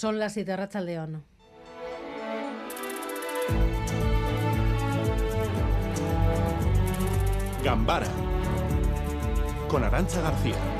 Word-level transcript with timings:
Son 0.00 0.18
las 0.18 0.32
7 0.32 0.56
Racha 0.56 0.80
León. 0.80 1.22
Gambara 7.62 8.06
con 9.68 9.84
Arancha 9.84 10.22
García. 10.22 10.79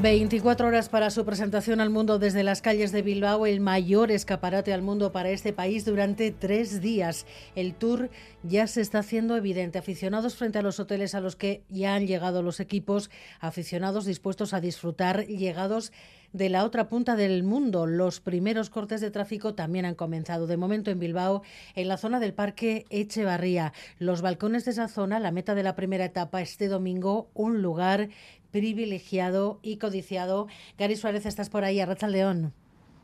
24 0.00 0.68
horas 0.68 0.88
para 0.88 1.10
su 1.10 1.24
presentación 1.24 1.80
al 1.80 1.90
mundo 1.90 2.20
desde 2.20 2.44
las 2.44 2.62
calles 2.62 2.92
de 2.92 3.02
Bilbao, 3.02 3.46
el 3.46 3.58
mayor 3.58 4.12
escaparate 4.12 4.72
al 4.72 4.80
mundo 4.80 5.10
para 5.10 5.30
este 5.30 5.52
país 5.52 5.84
durante 5.84 6.30
tres 6.30 6.80
días. 6.80 7.26
El 7.56 7.74
tour 7.74 8.08
ya 8.44 8.68
se 8.68 8.80
está 8.80 9.00
haciendo 9.00 9.36
evidente. 9.36 9.76
Aficionados 9.76 10.36
frente 10.36 10.60
a 10.60 10.62
los 10.62 10.78
hoteles 10.78 11.16
a 11.16 11.20
los 11.20 11.34
que 11.34 11.64
ya 11.68 11.96
han 11.96 12.06
llegado 12.06 12.44
los 12.44 12.60
equipos, 12.60 13.10
aficionados 13.40 14.04
dispuestos 14.04 14.54
a 14.54 14.60
disfrutar, 14.60 15.26
llegados 15.26 15.90
de 16.32 16.48
la 16.48 16.64
otra 16.64 16.88
punta 16.88 17.16
del 17.16 17.42
mundo. 17.42 17.86
Los 17.86 18.20
primeros 18.20 18.70
cortes 18.70 19.00
de 19.00 19.10
tráfico 19.10 19.54
también 19.54 19.84
han 19.84 19.94
comenzado. 19.94 20.46
De 20.46 20.56
momento 20.56 20.90
en 20.90 20.98
Bilbao, 20.98 21.42
en 21.74 21.88
la 21.88 21.96
zona 21.96 22.20
del 22.20 22.34
Parque 22.34 22.84
Echevarría. 22.90 23.72
Los 23.98 24.22
balcones 24.22 24.64
de 24.64 24.72
esa 24.72 24.88
zona, 24.88 25.20
la 25.20 25.32
meta 25.32 25.54
de 25.54 25.62
la 25.62 25.76
primera 25.76 26.04
etapa 26.04 26.42
este 26.42 26.68
domingo, 26.68 27.30
un 27.34 27.62
lugar 27.62 28.08
privilegiado 28.50 29.58
y 29.62 29.76
codiciado. 29.76 30.48
Gary 30.78 30.96
Suárez, 30.96 31.26
estás 31.26 31.50
por 31.50 31.64
ahí, 31.64 31.80
Arracha 31.80 32.08
León. 32.08 32.52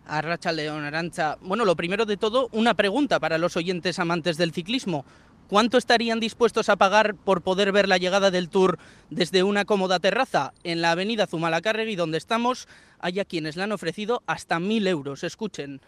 Arracha 0.06 0.52
León, 0.52 0.84
Arancha. 0.84 1.38
Bueno, 1.40 1.64
lo 1.64 1.76
primero 1.76 2.04
de 2.04 2.16
todo, 2.16 2.48
una 2.52 2.74
pregunta 2.74 3.20
para 3.20 3.38
los 3.38 3.56
oyentes 3.56 3.98
amantes 3.98 4.36
del 4.36 4.52
ciclismo. 4.52 5.04
¿Cuánto 5.48 5.76
estarían 5.76 6.20
dispuestos 6.20 6.70
a 6.70 6.76
pagar 6.76 7.14
por 7.14 7.42
poder 7.42 7.70
ver 7.70 7.86
la 7.86 7.98
llegada 7.98 8.30
del 8.30 8.48
Tour 8.48 8.78
desde 9.10 9.42
una 9.42 9.66
cómoda 9.66 10.00
terraza? 10.00 10.54
En 10.64 10.80
la 10.80 10.92
avenida 10.92 11.26
Zumalacárregui, 11.26 11.96
donde 11.96 12.16
estamos, 12.16 12.66
hay 13.04 13.20
a 13.20 13.26
quienes 13.26 13.54
le 13.56 13.62
han 13.62 13.72
ofrecido 13.72 14.22
hasta 14.26 14.58
mil 14.58 14.86
euros. 14.86 15.24
Escuchen. 15.24 15.78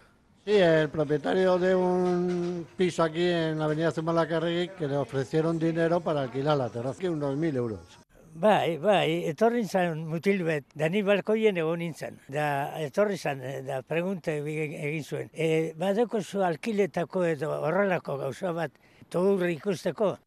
Sí, 0.44 0.52
el 0.52 0.90
propietario 0.90 1.58
de 1.58 1.74
un 1.74 2.66
piso 2.76 3.02
aquí 3.02 3.24
en 3.24 3.58
la 3.58 3.64
avenida 3.64 3.90
Zumalacárregui 3.90 4.68
que 4.76 4.86
le 4.86 4.96
ofrecieron 4.96 5.58
dinero 5.58 6.00
para 6.00 6.22
alquilar 6.22 6.58
la 6.58 6.68
terraza, 6.68 7.10
unos 7.10 7.34
mil 7.36 7.56
euros. 7.56 7.80
Bai, 8.34 8.76
bai, 8.76 9.24
etorri 9.30 9.64
zan 9.64 10.04
mutil 10.04 10.42
bet, 10.44 10.66
da 10.76 10.90
ni 10.92 11.00
balkoien 11.02 11.56
egon 11.56 11.80
nintzen. 11.80 12.18
Da, 12.28 12.76
etorri 12.84 13.16
zan, 13.16 13.40
eh, 13.40 13.62
da, 13.64 13.80
pregunta 13.80 14.34
egin 14.36 15.04
zuen. 15.04 15.30
E, 15.32 15.72
badeko 15.72 16.20
zu 16.20 16.44
alkiletako 16.44 17.24
edo 17.24 17.48
horrelako 17.56 18.18
gauza 18.20 18.52
bat, 18.52 18.76
togur 19.08 19.48
ikusteko. 19.48 20.18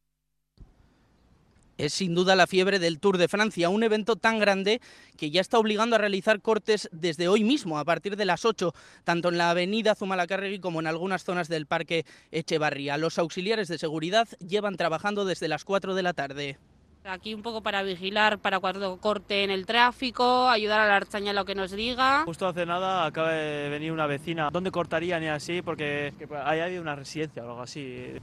Es 1.80 1.94
sin 1.94 2.13
duda 2.13 2.35
la 2.35 2.45
fiebre 2.45 2.77
del 2.77 2.99
Tour 2.99 3.17
de 3.17 3.30
Francia, 3.30 3.69
un 3.69 3.83
evento 3.83 4.17
tan 4.17 4.38
grande 4.38 4.81
que 5.17 5.31
ya 5.31 5.39
está 5.39 5.58
obligando 5.58 5.95
a 5.95 5.99
realizar 5.99 6.41
cortes 6.41 6.89
desde 6.91 7.30
hoy 7.30 7.45
mismo, 7.45 7.80
a 7.80 7.85
partir 7.85 8.17
de 8.17 8.25
las 8.25 8.44
8, 8.44 8.73
tanto 9.05 9.30
en 9.30 9.38
la 9.38 9.49
avenida 9.49 9.95
Zumalacárregui 9.95 10.59
como 10.59 10.81
en 10.81 10.88
algunas 10.88 11.23
zonas 11.23 11.47
del 11.47 11.67
Parque 11.67 12.05
Echevarría. 12.33 12.97
Los 12.97 13.17
auxiliares 13.17 13.69
de 13.69 13.77
seguridad 13.77 14.27
llevan 14.45 14.75
trabajando 14.75 15.23
desde 15.23 15.47
las 15.47 15.63
4 15.63 15.95
de 15.95 16.03
la 16.03 16.11
tarde. 16.11 16.57
Aquí 17.05 17.33
un 17.33 17.44
poco 17.44 17.61
para 17.61 17.81
vigilar, 17.81 18.39
para 18.39 18.59
cuando 18.59 18.97
corte 18.97 19.45
en 19.45 19.50
el 19.50 19.66
tráfico, 19.66 20.50
ayudar 20.50 20.81
a 20.81 20.85
la 20.85 20.97
archaña 20.97 21.31
lo 21.31 21.45
que 21.45 21.55
nos 21.55 21.72
diga. 21.72 22.23
Justo 22.25 22.45
hace 22.45 22.66
nada 22.66 23.05
acaba 23.05 23.31
de 23.31 23.69
venir 23.69 23.94
una 23.94 24.05
vecina. 24.05 24.50
¿Dónde 24.52 24.69
cortarían 24.69 25.23
y 25.23 25.27
así? 25.27 25.61
Porque 25.61 26.13
ahí 26.44 26.59
hay 26.59 26.77
una 26.77 26.97
residencia 26.97 27.41
o 27.45 27.52
algo 27.52 27.61
así 27.61 28.19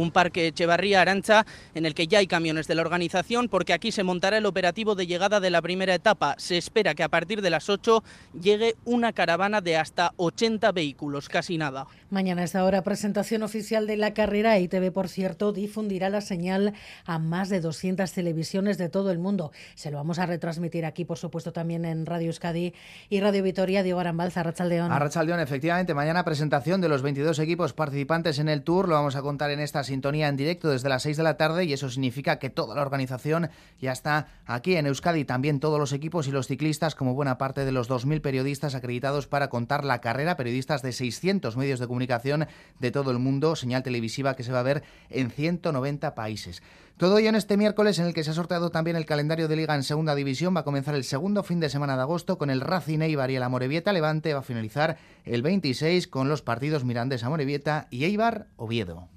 un 0.00 0.10
parque 0.10 0.46
Echevarría 0.46 1.00
Arancha 1.00 1.46
en 1.74 1.86
el 1.86 1.94
que 1.94 2.06
ya 2.06 2.18
hay 2.18 2.26
camiones 2.26 2.66
de 2.66 2.74
la 2.74 2.82
organización 2.82 3.48
porque 3.48 3.72
aquí 3.72 3.92
se 3.92 4.02
montará 4.02 4.38
el 4.38 4.46
operativo 4.46 4.94
de 4.94 5.06
llegada 5.06 5.40
de 5.40 5.50
la 5.50 5.62
primera 5.62 5.94
etapa. 5.94 6.34
Se 6.38 6.56
espera 6.56 6.94
que 6.94 7.02
a 7.02 7.08
partir 7.08 7.42
de 7.42 7.50
las 7.50 7.68
8 7.68 8.02
llegue 8.40 8.76
una 8.84 9.12
caravana 9.12 9.60
de 9.60 9.76
hasta 9.76 10.12
80 10.16 10.72
vehículos, 10.72 11.28
casi 11.28 11.58
nada. 11.58 11.86
Mañana 12.10 12.42
a 12.42 12.44
esta 12.44 12.64
hora 12.64 12.82
presentación 12.82 13.42
oficial 13.42 13.86
de 13.86 13.96
la 13.96 14.14
carrera. 14.14 14.58
ITV, 14.58 14.92
por 14.92 15.08
cierto, 15.08 15.52
difundirá 15.52 16.08
la 16.08 16.20
señal 16.20 16.72
a 17.04 17.18
más 17.18 17.48
de 17.48 17.60
200 17.60 18.10
televisiones 18.12 18.78
de 18.78 18.88
todo 18.88 19.10
el 19.10 19.18
mundo. 19.18 19.52
Se 19.74 19.90
lo 19.90 19.98
vamos 19.98 20.18
a 20.18 20.26
retransmitir 20.26 20.86
aquí, 20.86 21.04
por 21.04 21.18
supuesto, 21.18 21.52
también 21.52 21.84
en 21.84 22.06
Radio 22.06 22.28
Euskadi 22.28 22.72
y 23.10 23.20
Radio 23.20 23.42
Vitoria. 23.42 23.82
Diego 23.82 24.00
Arambalza, 24.00 24.40
Arrachaldeón. 24.40 24.90
Arrachaldeón, 24.90 25.40
efectivamente. 25.40 25.94
Mañana 25.94 26.24
presentación 26.24 26.80
de 26.80 26.88
los 26.88 27.02
22 27.02 27.38
equipos 27.40 27.72
participantes 27.72 28.38
en 28.38 28.48
el 28.48 28.62
Tour. 28.62 28.88
Lo 28.88 28.94
vamos 28.94 29.16
a 29.16 29.22
contar 29.22 29.50
en 29.50 29.60
esta 29.60 29.84
sintonía 29.88 30.28
en 30.28 30.36
directo 30.36 30.70
desde 30.70 30.88
las 30.88 31.02
6 31.02 31.16
de 31.16 31.22
la 31.24 31.36
tarde 31.36 31.64
y 31.64 31.72
eso 31.72 31.90
significa 31.90 32.38
que 32.38 32.50
toda 32.50 32.76
la 32.76 32.82
organización 32.82 33.50
ya 33.80 33.90
está 33.90 34.28
aquí 34.46 34.76
en 34.76 34.86
Euskadi, 34.86 35.24
también 35.24 35.58
todos 35.58 35.80
los 35.80 35.92
equipos 35.92 36.28
y 36.28 36.30
los 36.30 36.46
ciclistas, 36.46 36.94
como 36.94 37.14
buena 37.14 37.38
parte 37.38 37.64
de 37.64 37.72
los 37.72 37.90
2.000 37.90 38.20
periodistas 38.20 38.74
acreditados 38.74 39.26
para 39.26 39.48
contar 39.48 39.84
la 39.84 40.00
carrera, 40.00 40.36
periodistas 40.36 40.82
de 40.82 40.92
600 40.92 41.56
medios 41.56 41.80
de 41.80 41.88
comunicación 41.88 42.46
de 42.78 42.90
todo 42.90 43.10
el 43.10 43.18
mundo, 43.18 43.56
señal 43.56 43.82
televisiva 43.82 44.36
que 44.36 44.44
se 44.44 44.52
va 44.52 44.60
a 44.60 44.64
ver 44.64 44.84
en 45.10 45.30
190 45.30 46.14
países. 46.14 46.62
Todo 46.98 47.16
ello 47.18 47.28
en 47.28 47.36
este 47.36 47.56
miércoles 47.56 48.00
en 48.00 48.06
el 48.06 48.12
que 48.12 48.24
se 48.24 48.32
ha 48.32 48.34
sorteado 48.34 48.70
también 48.70 48.96
el 48.96 49.06
calendario 49.06 49.46
de 49.46 49.54
liga 49.54 49.76
en 49.76 49.84
segunda 49.84 50.16
división. 50.16 50.56
Va 50.56 50.62
a 50.62 50.64
comenzar 50.64 50.96
el 50.96 51.04
segundo 51.04 51.44
fin 51.44 51.60
de 51.60 51.68
semana 51.68 51.94
de 51.94 52.02
agosto 52.02 52.38
con 52.38 52.50
el 52.50 52.60
Racing 52.60 53.02
Eibar 53.02 53.30
y 53.30 53.36
el 53.36 53.44
Amorebieta 53.44 53.92
Levante. 53.92 54.34
Va 54.34 54.40
a 54.40 54.42
finalizar 54.42 54.98
el 55.24 55.42
26 55.42 56.08
con 56.08 56.28
los 56.28 56.42
partidos 56.42 56.84
Mirandés 56.84 57.22
Amorebieta 57.22 57.86
y 57.90 58.02
Eibar 58.02 58.48
Oviedo. 58.56 59.08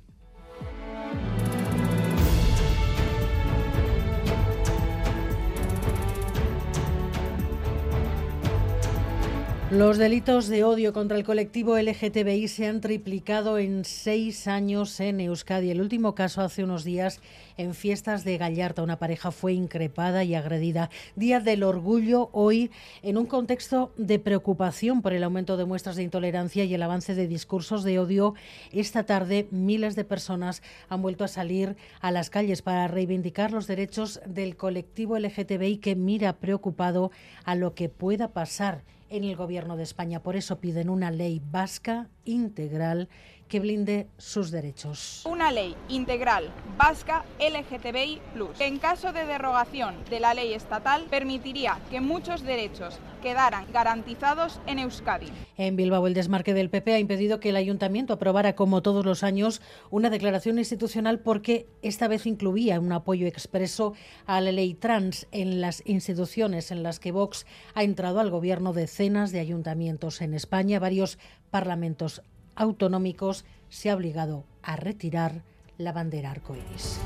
Los 9.71 9.97
delitos 9.97 10.49
de 10.49 10.65
odio 10.65 10.91
contra 10.91 11.15
el 11.15 11.23
colectivo 11.23 11.77
LGTBI 11.77 12.49
se 12.49 12.67
han 12.67 12.81
triplicado 12.81 13.57
en 13.57 13.85
seis 13.85 14.49
años 14.49 14.99
en 14.99 15.21
Euskadi. 15.21 15.71
El 15.71 15.79
último 15.79 16.13
caso 16.13 16.41
hace 16.41 16.65
unos 16.65 16.83
días 16.83 17.21
en 17.55 17.73
fiestas 17.73 18.25
de 18.25 18.37
Gallarta. 18.37 18.83
Una 18.83 18.99
pareja 18.99 19.31
fue 19.31 19.53
increpada 19.53 20.25
y 20.25 20.35
agredida. 20.35 20.89
Día 21.15 21.39
del 21.39 21.63
orgullo 21.63 22.29
hoy 22.33 22.69
en 23.01 23.17
un 23.17 23.27
contexto 23.27 23.93
de 23.95 24.19
preocupación 24.19 25.01
por 25.01 25.13
el 25.13 25.23
aumento 25.23 25.55
de 25.55 25.63
muestras 25.63 25.95
de 25.95 26.03
intolerancia 26.03 26.65
y 26.65 26.73
el 26.73 26.83
avance 26.83 27.15
de 27.15 27.29
discursos 27.29 27.85
de 27.85 27.97
odio. 27.97 28.33
Esta 28.73 29.05
tarde 29.05 29.47
miles 29.51 29.95
de 29.95 30.03
personas 30.03 30.63
han 30.89 31.01
vuelto 31.01 31.23
a 31.23 31.29
salir 31.29 31.77
a 32.01 32.11
las 32.11 32.29
calles 32.29 32.61
para 32.61 32.89
reivindicar 32.89 33.53
los 33.53 33.67
derechos 33.67 34.19
del 34.25 34.57
colectivo 34.57 35.17
LGTBI 35.17 35.77
que 35.77 35.95
mira 35.95 36.33
preocupado 36.33 37.09
a 37.45 37.55
lo 37.55 37.73
que 37.73 37.87
pueda 37.87 38.33
pasar 38.33 38.83
en 39.11 39.25
el 39.25 39.35
Gobierno 39.35 39.77
de 39.77 39.83
España. 39.83 40.23
Por 40.23 40.35
eso 40.35 40.59
piden 40.59 40.89
una 40.89 41.11
ley 41.11 41.41
vasca 41.51 42.09
integral 42.25 43.09
que 43.51 43.59
blinde 43.59 44.07
sus 44.17 44.49
derechos. 44.49 45.23
Una 45.25 45.51
ley 45.51 45.75
integral 45.89 46.49
vasca 46.77 47.25
LGTBI, 47.37 48.21
que 48.57 48.65
en 48.65 48.79
caso 48.79 49.11
de 49.11 49.25
derogación 49.25 49.95
de 50.09 50.21
la 50.21 50.33
ley 50.33 50.53
estatal 50.53 51.05
permitiría 51.09 51.77
que 51.89 51.99
muchos 51.99 52.43
derechos 52.43 52.97
quedaran 53.21 53.65
garantizados 53.73 54.61
en 54.67 54.79
Euskadi. 54.79 55.27
En 55.57 55.75
Bilbao, 55.75 56.07
el 56.07 56.13
desmarque 56.13 56.53
del 56.53 56.69
PP 56.69 56.93
ha 56.93 56.99
impedido 56.99 57.41
que 57.41 57.49
el 57.49 57.57
ayuntamiento 57.57 58.13
aprobara, 58.13 58.55
como 58.55 58.81
todos 58.81 59.05
los 59.05 59.21
años, 59.21 59.61
una 59.89 60.09
declaración 60.09 60.57
institucional 60.57 61.19
porque 61.19 61.67
esta 61.81 62.07
vez 62.07 62.25
incluía 62.25 62.79
un 62.79 62.93
apoyo 62.93 63.27
expreso 63.27 63.93
a 64.25 64.39
la 64.39 64.53
ley 64.53 64.73
trans 64.73 65.27
en 65.31 65.59
las 65.59 65.83
instituciones 65.85 66.71
en 66.71 66.83
las 66.83 66.99
que 66.99 67.11
Vox 67.11 67.45
ha 67.73 67.83
entrado 67.83 68.21
al 68.21 68.31
gobierno 68.31 68.71
decenas 68.71 69.33
de 69.33 69.41
ayuntamientos 69.41 70.21
en 70.21 70.33
España. 70.33 70.79
Varios 70.79 71.19
parlamentos 71.51 72.23
autonómicos 72.55 73.45
se 73.69 73.89
ha 73.89 73.95
obligado 73.95 74.45
a 74.63 74.75
retirar 74.75 75.43
la 75.77 75.91
bandera 75.91 76.31
arcoíris. 76.31 76.99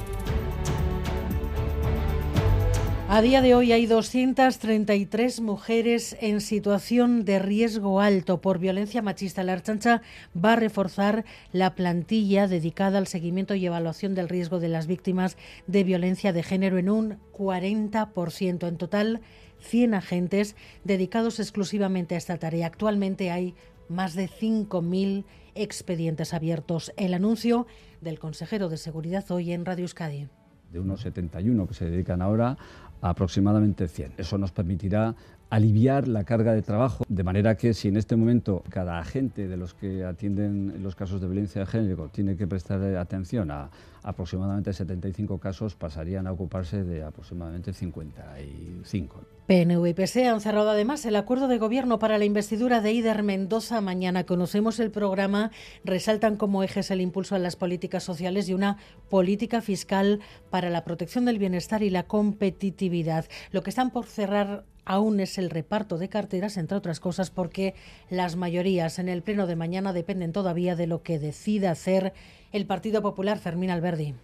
A 3.07 3.21
día 3.21 3.43
de 3.43 3.53
hoy 3.53 3.71
hay 3.71 3.85
233 3.85 5.39
mujeres 5.39 6.17
en 6.21 6.41
situación 6.41 7.23
de 7.23 7.37
riesgo 7.37 8.01
alto 8.01 8.41
por 8.41 8.57
violencia 8.57 9.03
machista. 9.03 9.43
La 9.43 9.53
Archancha 9.53 10.01
va 10.35 10.53
a 10.53 10.55
reforzar 10.55 11.23
la 11.51 11.75
plantilla 11.75 12.47
dedicada 12.47 12.97
al 12.97 13.05
seguimiento 13.05 13.53
y 13.53 13.67
evaluación 13.67 14.15
del 14.15 14.27
riesgo 14.27 14.59
de 14.59 14.69
las 14.69 14.87
víctimas 14.87 15.37
de 15.67 15.83
violencia 15.83 16.33
de 16.33 16.41
género 16.41 16.79
en 16.79 16.89
un 16.89 17.19
40%. 17.31 18.67
En 18.67 18.77
total, 18.77 19.21
100 19.59 19.93
agentes 19.93 20.55
dedicados 20.83 21.39
exclusivamente 21.39 22.15
a 22.15 22.17
esta 22.17 22.37
tarea. 22.37 22.65
Actualmente 22.65 23.29
hay 23.29 23.53
más 23.89 24.13
de 24.13 24.27
5.000 24.27 25.25
expedientes 25.55 26.33
abiertos. 26.33 26.91
El 26.97 27.13
anuncio 27.13 27.67
del 28.01 28.19
consejero 28.19 28.69
de 28.69 28.77
Seguridad 28.77 29.29
hoy 29.31 29.51
en 29.51 29.65
Radio 29.65 29.83
Euskadi. 29.83 30.27
De 30.71 30.79
unos 30.79 31.01
71 31.01 31.67
que 31.67 31.73
se 31.73 31.85
dedican 31.85 32.21
ahora 32.21 32.57
a 33.01 33.09
aproximadamente 33.09 33.87
100. 33.87 34.13
Eso 34.17 34.37
nos 34.37 34.51
permitirá 34.51 35.15
aliviar 35.49 36.07
la 36.07 36.23
carga 36.23 36.53
de 36.53 36.61
trabajo, 36.61 37.05
de 37.07 37.23
manera 37.23 37.55
que 37.55 37.73
si 37.73 37.87
en 37.87 37.97
este 37.97 38.15
momento 38.15 38.63
cada 38.69 38.99
agente 38.99 39.47
de 39.47 39.57
los 39.57 39.73
que 39.73 40.03
atienden 40.03 40.81
los 40.81 40.95
casos 40.95 41.21
de 41.21 41.27
violencia 41.27 41.61
de 41.61 41.67
género 41.67 42.09
tiene 42.09 42.35
que 42.35 42.47
prestar 42.47 42.81
atención 42.97 43.51
a 43.51 43.69
aproximadamente 44.03 44.71
75 44.71 45.39
casos, 45.39 45.75
pasarían 45.75 46.27
a 46.27 46.31
ocuparse 46.31 46.83
de 46.83 47.03
aproximadamente 47.03 47.73
55. 47.73 49.21
PNV 49.47 49.87
y 49.87 49.93
PSE 49.93 50.27
han 50.27 50.41
cerrado 50.41 50.69
además 50.69 51.05
el 51.05 51.15
acuerdo 51.15 51.47
de 51.47 51.57
gobierno 51.57 51.99
para 51.99 52.17
la 52.17 52.25
investidura 52.25 52.81
de 52.81 52.93
Ider 52.93 53.23
Mendoza. 53.23 53.81
Mañana 53.81 54.25
conocemos 54.25 54.79
el 54.79 54.91
programa. 54.91 55.51
Resaltan 55.83 56.35
como 56.35 56.63
ejes 56.63 56.91
el 56.91 57.01
impulso 57.01 57.35
a 57.35 57.39
las 57.39 57.55
políticas 57.55 58.03
sociales 58.03 58.47
y 58.47 58.53
una 58.53 58.77
política 59.09 59.61
fiscal 59.61 60.19
para 60.49 60.69
la 60.69 60.83
protección 60.83 61.25
del 61.25 61.39
bienestar 61.39 61.81
y 61.83 61.89
la 61.89 62.03
competitividad. 62.03 63.25
Lo 63.51 63.61
que 63.61 63.69
están 63.69 63.91
por 63.91 64.05
cerrar 64.05 64.65
aún 64.85 65.19
es 65.19 65.37
el 65.37 65.49
reparto 65.49 65.97
de 65.97 66.09
carteras, 66.09 66.57
entre 66.57 66.77
otras 66.77 66.99
cosas, 66.99 67.31
porque 67.31 67.73
las 68.09 68.35
mayorías 68.35 68.99
en 68.99 69.09
el 69.09 69.21
pleno 69.21 69.47
de 69.47 69.55
mañana 69.55 69.93
dependen 69.93 70.31
todavía 70.31 70.75
de 70.75 70.87
lo 70.87 71.03
que 71.03 71.19
decida 71.19 71.71
hacer 71.71 72.13
el 72.51 72.65
Partido 72.65 73.01
Popular 73.01 73.39
Fermín 73.39 73.71
Alberdi. 73.71 74.15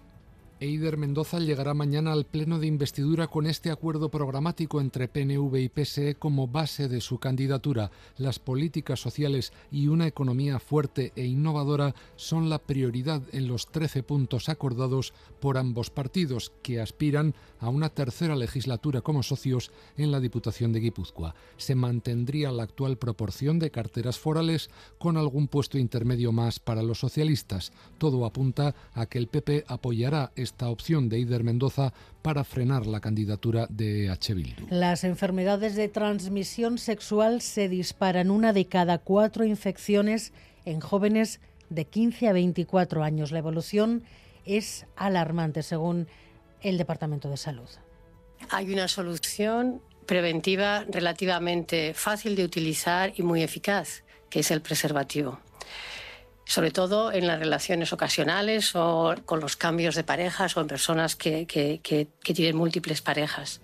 Eider 0.61 0.95
Mendoza 0.95 1.39
llegará 1.39 1.73
mañana 1.73 2.11
al 2.11 2.23
pleno 2.23 2.59
de 2.59 2.67
investidura 2.67 3.25
con 3.25 3.47
este 3.47 3.71
acuerdo 3.71 4.11
programático 4.11 4.79
entre 4.79 5.07
PNV 5.07 5.55
y 5.55 5.69
PSE 5.69 6.13
como 6.13 6.47
base 6.47 6.87
de 6.87 7.01
su 7.01 7.17
candidatura. 7.17 7.89
Las 8.15 8.37
políticas 8.37 8.99
sociales 8.99 9.53
y 9.71 9.87
una 9.87 10.05
economía 10.05 10.59
fuerte 10.59 11.13
e 11.15 11.25
innovadora 11.25 11.95
son 12.15 12.51
la 12.51 12.59
prioridad 12.59 13.23
en 13.31 13.47
los 13.47 13.71
13 13.71 14.03
puntos 14.03 14.49
acordados 14.49 15.15
por 15.39 15.57
ambos 15.57 15.89
partidos, 15.89 16.51
que 16.61 16.79
aspiran 16.79 17.33
a 17.59 17.69
una 17.69 17.89
tercera 17.89 18.35
legislatura 18.35 19.01
como 19.01 19.23
socios 19.23 19.71
en 19.97 20.11
la 20.11 20.19
Diputación 20.19 20.73
de 20.73 20.81
Guipúzcoa. 20.81 21.33
Se 21.57 21.73
mantendría 21.73 22.51
la 22.51 22.61
actual 22.61 22.99
proporción 22.99 23.57
de 23.57 23.71
carteras 23.71 24.19
forales 24.19 24.69
con 24.99 25.17
algún 25.17 25.47
puesto 25.47 25.79
intermedio 25.79 26.31
más 26.31 26.59
para 26.59 26.83
los 26.83 26.99
socialistas. 26.99 27.71
Todo 27.97 28.25
apunta 28.25 28.75
a 28.93 29.07
que 29.07 29.17
el 29.17 29.27
PP 29.27 29.63
apoyará 29.67 30.31
esta 30.51 30.69
opción 30.69 31.07
de 31.07 31.18
Ider 31.18 31.44
Mendoza 31.44 31.94
para 32.21 32.44
frenar 32.44 32.86
la 32.86 33.00
candidatura 33.00 33.68
de 33.69 34.09
H. 34.09 34.33
Bildu. 34.33 34.68
Las 34.69 35.06
enfermedades 35.06 35.75
de 35.75 35.88
transmisión 35.88 36.77
sexual 36.77 37.42
se 37.42 37.69
disparan. 37.69 38.30
Una 38.30 38.51
de 38.51 38.65
cada 38.65 38.98
cuatro 38.98 39.45
infecciones 39.45 40.33
en 40.65 40.81
jóvenes 40.81 41.39
de 41.69 41.86
15 41.86 42.27
a 42.27 42.33
24 42.33 43.01
años. 43.01 43.31
La 43.31 43.39
evolución 43.39 44.03
es 44.45 44.86
alarmante, 44.98 45.63
según 45.63 46.07
el 46.62 46.77
Departamento 46.77 47.30
de 47.30 47.38
Salud. 47.38 47.69
Hay 48.50 48.74
una 48.74 48.89
solución 48.89 49.81
preventiva 50.06 50.83
relativamente 50.89 51.94
fácil 51.94 52.36
de 52.36 52.44
utilizar 52.44 53.13
y 53.15 53.24
muy 53.24 53.42
eficaz, 53.42 54.03
que 54.30 54.42
es 54.42 54.51
el 54.51 54.62
preservativo 54.62 55.39
sobre 56.51 56.71
todo 56.71 57.13
en 57.13 57.27
las 57.27 57.39
relaciones 57.39 57.94
ocasionales 57.94 58.75
o 58.75 59.15
con 59.24 59.39
los 59.39 59.56
cambios 59.56 59.95
de 59.95 60.03
parejas 60.03 60.57
o 60.57 60.59
en 60.59 60.68
personas 60.68 61.15
que, 61.15 61.45
tienen 62.21 62.57
múltiples 62.57 63.01
parejas. 63.01 63.62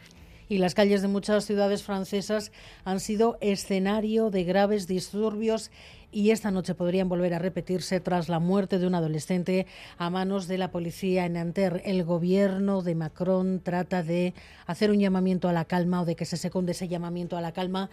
Y 0.48 0.60
las 0.60 0.74
calles 0.74 1.02
de 1.02 1.10
muchas 1.10 1.44
ciudades 1.44 1.84
francesas 1.84 2.54
han 2.86 3.02
sido 3.02 3.38
escenario 3.42 4.30
de 4.30 4.46
graves 4.46 4.88
disturbios 4.88 5.70
y 6.14 6.32
esta 6.32 6.50
noche 6.50 6.76
podrían 6.76 7.10
volver 7.10 7.34
a 7.34 7.40
repetirse 7.40 8.00
tras 8.00 8.30
la 8.30 8.40
muerte 8.40 8.80
de 8.80 8.88
un 8.88 8.96
adolescente 8.96 9.68
a 9.98 10.10
manos 10.10 10.48
de 10.48 10.58
la 10.58 10.72
policía 10.72 11.26
en 11.26 11.34
Nanterre. 11.34 11.82
El 11.84 12.06
gobierno 12.06 12.84
de 12.84 12.96
Macron 12.96 13.60
trata 13.60 14.02
de 14.02 14.34
hacer 14.66 14.92
un 14.92 15.00
llamamiento 15.00 15.50
a 15.50 15.54
la 15.54 15.66
calma 15.66 16.04
o 16.04 16.06
de 16.06 16.16
que 16.16 16.24
se 16.24 16.38
secunde 16.38 16.72
ese 16.72 16.88
llamamiento 16.88 17.36
a 17.36 17.42
la 17.42 17.52
calma. 17.52 17.90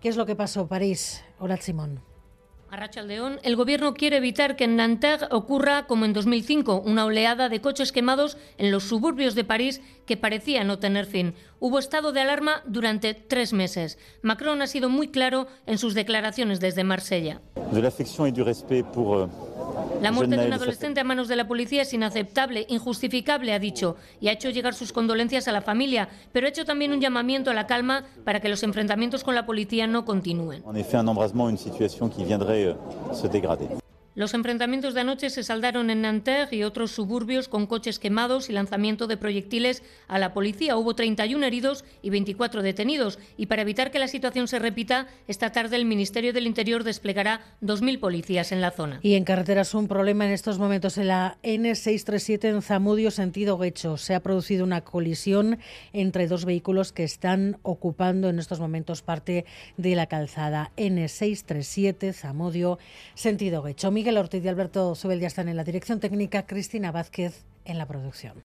¿Qué 0.00 0.08
es 0.08 0.16
lo 0.16 0.26
que 0.26 0.34
pasó? 0.34 0.66
París, 0.66 1.22
Hola 1.38 1.58
Simón. 1.58 2.11
A 2.72 3.02
León, 3.02 3.38
el 3.42 3.54
gobierno 3.54 3.92
quiere 3.92 4.16
evitar 4.16 4.56
que 4.56 4.64
en 4.64 4.76
Nanterre 4.76 5.26
ocurra, 5.30 5.86
como 5.86 6.06
en 6.06 6.14
2005, 6.14 6.80
una 6.86 7.04
oleada 7.04 7.50
de 7.50 7.60
coches 7.60 7.92
quemados 7.92 8.38
en 8.56 8.70
los 8.70 8.84
suburbios 8.84 9.34
de 9.34 9.44
París 9.44 9.82
que 10.06 10.16
parecía 10.16 10.64
no 10.64 10.78
tener 10.78 11.04
fin. 11.04 11.34
Hubo 11.60 11.78
estado 11.78 12.12
de 12.12 12.22
alarma 12.22 12.62
durante 12.64 13.12
tres 13.12 13.52
meses. 13.52 13.98
Macron 14.22 14.62
ha 14.62 14.66
sido 14.66 14.88
muy 14.88 15.08
claro 15.08 15.48
en 15.66 15.76
sus 15.76 15.92
declaraciones 15.92 16.60
desde 16.60 16.82
Marsella. 16.82 17.42
La 20.02 20.12
muerte 20.12 20.36
de 20.36 20.46
un 20.46 20.52
adolescente 20.52 21.00
a 21.00 21.04
manos 21.04 21.28
de 21.28 21.36
la 21.36 21.46
policía 21.46 21.82
es 21.82 21.92
inaceptable, 21.92 22.66
injustificable, 22.68 23.52
ha 23.52 23.58
dicho, 23.58 23.96
y 24.20 24.28
ha 24.28 24.32
hecho 24.32 24.50
llegar 24.50 24.74
sus 24.74 24.92
condolencias 24.92 25.48
a 25.48 25.52
la 25.52 25.62
familia, 25.62 26.08
pero 26.32 26.46
ha 26.46 26.50
hecho 26.50 26.64
también 26.64 26.92
un 26.92 27.00
llamamiento 27.00 27.50
a 27.50 27.54
la 27.54 27.66
calma 27.66 28.04
para 28.24 28.40
que 28.40 28.48
los 28.48 28.62
enfrentamientos 28.62 29.24
con 29.24 29.34
la 29.34 29.46
policía 29.46 29.86
no 29.86 30.04
continúen. 30.04 30.62
En 30.68 30.76
effet, 30.76 30.98
un 31.00 31.08
embrasement, 31.08 31.48
une 31.48 31.58
situation 31.58 32.08
qui 32.08 32.24
viendrait 32.24 32.66
euh, 32.66 32.74
se 33.14 33.28
dégrader. 33.28 33.81
Los 34.14 34.34
enfrentamientos 34.34 34.92
de 34.92 35.00
anoche 35.00 35.30
se 35.30 35.42
saldaron 35.42 35.88
en 35.88 36.02
Nanterre 36.02 36.54
y 36.54 36.64
otros 36.64 36.90
suburbios 36.90 37.48
con 37.48 37.66
coches 37.66 37.98
quemados 37.98 38.50
y 38.50 38.52
lanzamiento 38.52 39.06
de 39.06 39.16
proyectiles 39.16 39.82
a 40.06 40.18
la 40.18 40.34
policía. 40.34 40.76
Hubo 40.76 40.94
31 40.94 41.46
heridos 41.46 41.86
y 42.02 42.10
24 42.10 42.60
detenidos. 42.60 43.18
Y 43.38 43.46
para 43.46 43.62
evitar 43.62 43.90
que 43.90 43.98
la 43.98 44.08
situación 44.08 44.48
se 44.48 44.58
repita, 44.58 45.06
esta 45.28 45.50
tarde 45.50 45.76
el 45.76 45.86
Ministerio 45.86 46.34
del 46.34 46.46
Interior 46.46 46.84
desplegará 46.84 47.40
2.000 47.62 48.00
policías 48.00 48.52
en 48.52 48.60
la 48.60 48.70
zona. 48.70 49.00
Y 49.02 49.14
en 49.14 49.24
carreteras 49.24 49.72
un 49.72 49.88
problema 49.88 50.26
en 50.26 50.32
estos 50.32 50.58
momentos 50.58 50.98
en 50.98 51.08
la 51.08 51.38
N637 51.42 52.50
en 52.50 52.60
Zamudio, 52.60 53.10
sentido 53.10 53.56
Guecho. 53.56 53.96
Se 53.96 54.14
ha 54.14 54.20
producido 54.20 54.64
una 54.64 54.82
colisión 54.82 55.58
entre 55.94 56.26
dos 56.26 56.44
vehículos 56.44 56.92
que 56.92 57.04
están 57.04 57.56
ocupando 57.62 58.28
en 58.28 58.38
estos 58.38 58.60
momentos 58.60 59.00
parte 59.00 59.46
de 59.78 59.96
la 59.96 60.04
calzada. 60.04 60.70
N637 60.76 62.12
Zamudio, 62.12 62.78
sentido 63.14 63.62
Guecho. 63.62 63.90
Miguel 64.02 64.18
Ortiz 64.18 64.44
y 64.44 64.48
Alberto 64.48 64.96
Subel 64.96 65.20
ya 65.20 65.28
están 65.28 65.48
en 65.48 65.56
la 65.56 65.62
dirección 65.62 66.00
técnica, 66.00 66.44
Cristina 66.44 66.90
Vázquez 66.90 67.44
en 67.64 67.78
la 67.78 67.86
producción. 67.86 68.42